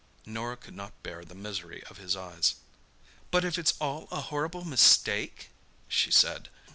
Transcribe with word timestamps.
Norah 0.25 0.57
could 0.57 0.75
not 0.75 1.03
bear 1.03 1.23
the 1.23 1.35
misery 1.35 1.83
of 1.83 1.97
his 1.99 2.15
eyes. 2.15 2.55
"But 3.29 3.45
if 3.45 3.59
it's 3.59 3.75
all 3.79 4.07
a 4.09 4.19
horrible 4.21 4.65
mistake?" 4.65 5.51
she 5.87 6.09
said. 6.09 6.49